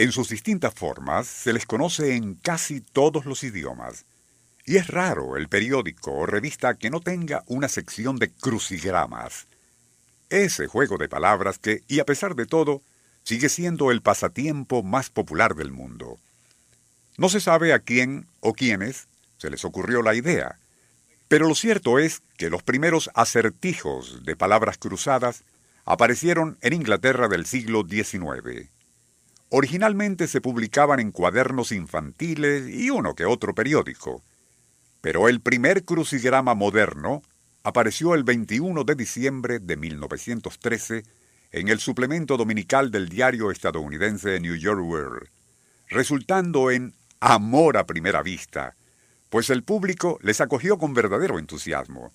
[0.00, 4.06] En sus distintas formas se les conoce en casi todos los idiomas.
[4.64, 9.46] Y es raro el periódico o revista que no tenga una sección de crucigramas.
[10.30, 12.80] Ese juego de palabras que, y a pesar de todo,
[13.24, 16.16] sigue siendo el pasatiempo más popular del mundo.
[17.18, 20.58] No se sabe a quién o quiénes se les ocurrió la idea,
[21.28, 25.42] pero lo cierto es que los primeros acertijos de palabras cruzadas
[25.84, 28.70] aparecieron en Inglaterra del siglo XIX.
[29.50, 34.22] Originalmente se publicaban en cuadernos infantiles y uno que otro periódico,
[35.00, 37.22] pero el primer crucigrama moderno
[37.64, 41.02] apareció el 21 de diciembre de 1913
[41.50, 45.28] en el suplemento dominical del diario estadounidense New York World,
[45.88, 48.76] resultando en amor a primera vista,
[49.30, 52.12] pues el público les acogió con verdadero entusiasmo.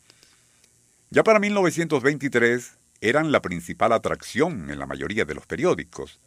[1.09, 6.21] Ya para 1923 eran la principal atracción en la mayoría de los periódicos,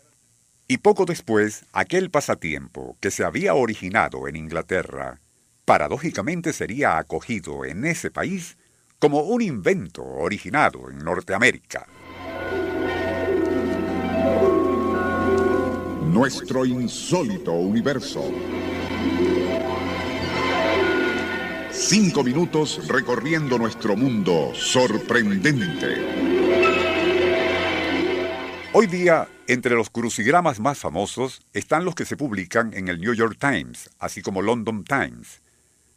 [0.70, 5.18] y poco después aquel pasatiempo que se había originado en Inglaterra,
[5.64, 8.58] paradójicamente sería acogido en ese país
[8.98, 11.86] como un invento originado en Norteamérica.
[16.02, 18.30] Nuestro insólito universo.
[21.70, 26.37] Cinco minutos recorriendo nuestro mundo sorprendente.
[28.80, 33.12] Hoy día, entre los crucigramas más famosos están los que se publican en el New
[33.12, 35.42] York Times, así como London Times.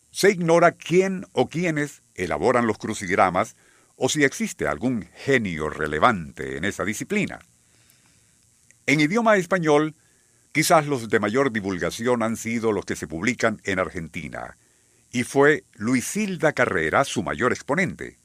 [0.09, 3.55] Se ignora quién o quiénes elaboran los crucigramas
[3.97, 7.37] o si existe algún genio relevante en esa disciplina.
[8.87, 9.93] En idioma español,
[10.51, 14.57] quizás los de mayor divulgación han sido los que se publican en Argentina,
[15.11, 18.17] y fue Luisilda Carrera su mayor exponente.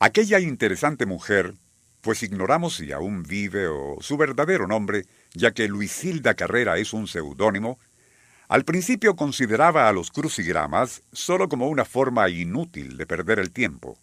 [0.00, 1.54] Aquella interesante mujer,
[2.00, 5.04] pues ignoramos si aún vive o su verdadero nombre,
[5.34, 7.78] ya que Luisilda Carrera es un seudónimo,
[8.48, 13.98] al principio consideraba a los crucigramas solo como una forma inútil de perder el tiempo.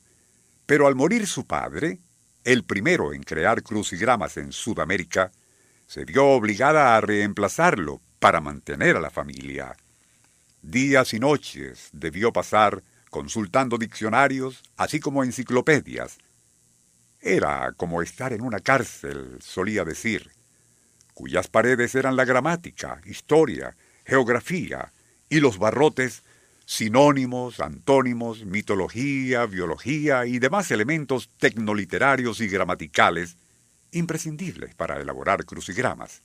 [0.68, 2.00] Pero al morir su padre,
[2.44, 5.32] el primero en crear crucigramas en Sudamérica,
[5.88, 9.76] se vio obligada a reemplazarlo para mantener a la familia.
[10.62, 16.18] Días y noches debió pasar consultando diccionarios, así como enciclopedias.
[17.26, 20.30] Era como estar en una cárcel, solía decir,
[21.16, 23.76] cuyas paredes eran la gramática, historia,
[24.06, 24.94] geografía
[25.28, 26.22] y los barrotes,
[26.68, 33.38] sinónimos, antónimos, mitología, biología y demás elementos tecnoliterarios y gramaticales
[33.92, 36.22] imprescindibles para elaborar crucigramas.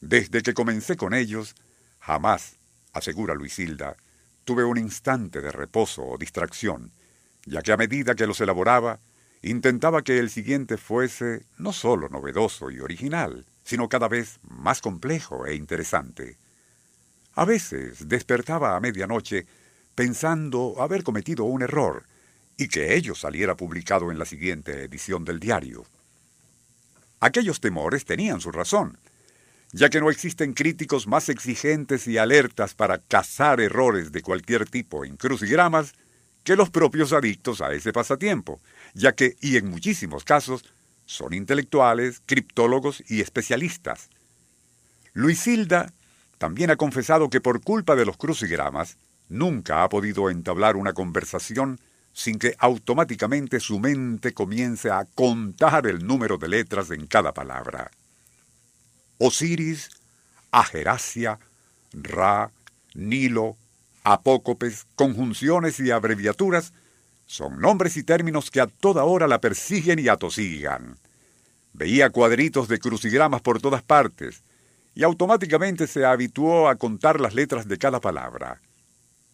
[0.00, 1.54] Desde que comencé con ellos,
[2.00, 2.56] jamás,
[2.92, 3.96] asegura Luisilda,
[4.44, 6.90] tuve un instante de reposo o distracción,
[7.44, 8.98] ya que a medida que los elaboraba,
[9.42, 15.46] intentaba que el siguiente fuese no solo novedoso y original, sino cada vez más complejo
[15.46, 16.38] e interesante.
[17.34, 19.46] A veces despertaba a medianoche
[19.94, 22.04] pensando haber cometido un error
[22.56, 25.84] y que ello saliera publicado en la siguiente edición del diario.
[27.20, 28.98] Aquellos temores tenían su razón,
[29.72, 35.04] ya que no existen críticos más exigentes y alertas para cazar errores de cualquier tipo
[35.04, 35.94] en crucigramas
[36.46, 38.60] que los propios adictos a ese pasatiempo,
[38.94, 40.64] ya que, y en muchísimos casos,
[41.04, 44.10] son intelectuales, criptólogos y especialistas.
[45.12, 45.92] Luisilda
[46.38, 48.96] también ha confesado que por culpa de los crucigramas
[49.28, 51.80] nunca ha podido entablar una conversación
[52.12, 57.90] sin que automáticamente su mente comience a contar el número de letras en cada palabra.
[59.18, 59.90] Osiris,
[60.52, 61.40] Ageracia,
[61.92, 62.52] Ra,
[62.94, 63.56] Nilo,
[64.06, 66.72] apócopes, conjunciones y abreviaturas
[67.26, 70.96] son nombres y términos que a toda hora la persiguen y atosigan.
[71.72, 74.44] Veía cuadritos de crucigramas por todas partes,
[74.94, 78.62] y automáticamente se habituó a contar las letras de cada palabra.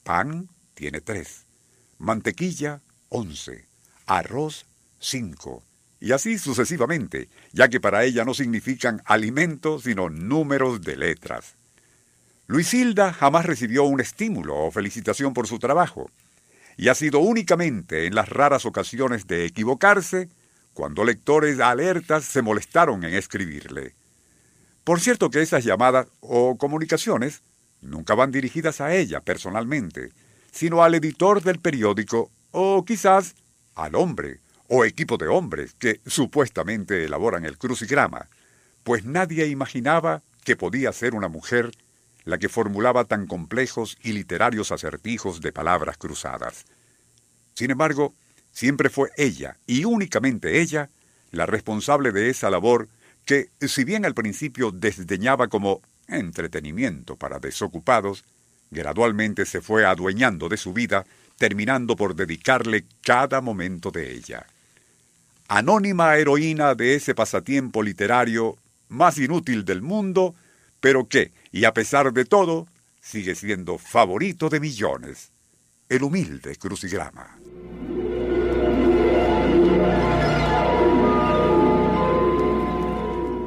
[0.04, 1.44] Pan tiene tres,
[1.98, 2.80] mantequilla
[3.10, 3.66] once,
[4.06, 4.64] arroz
[4.98, 5.62] cinco,
[6.00, 11.56] y así sucesivamente, ya que para ella no significan alimentos sino números de letras.
[12.46, 16.10] Luisilda jamás recibió un estímulo o felicitación por su trabajo,
[16.76, 20.28] y ha sido únicamente en las raras ocasiones de equivocarse
[20.74, 23.94] cuando lectores alertas se molestaron en escribirle.
[24.84, 27.42] Por cierto que esas llamadas o comunicaciones
[27.82, 30.10] nunca van dirigidas a ella personalmente,
[30.50, 33.34] sino al editor del periódico o quizás
[33.74, 38.28] al hombre o equipo de hombres que supuestamente elaboran el crucigrama,
[38.82, 41.72] pues nadie imaginaba que podía ser una mujer
[42.24, 46.64] la que formulaba tan complejos y literarios acertijos de palabras cruzadas.
[47.54, 48.14] Sin embargo,
[48.52, 50.90] siempre fue ella, y únicamente ella,
[51.30, 52.88] la responsable de esa labor
[53.24, 58.24] que, si bien al principio desdeñaba como entretenimiento para desocupados,
[58.70, 61.04] gradualmente se fue adueñando de su vida,
[61.38, 64.46] terminando por dedicarle cada momento de ella.
[65.48, 68.56] Anónima heroína de ese pasatiempo literario
[68.88, 70.34] más inútil del mundo,
[70.82, 72.66] pero que, y a pesar de todo,
[73.00, 75.30] sigue siendo favorito de millones,
[75.88, 77.38] el humilde crucigrama.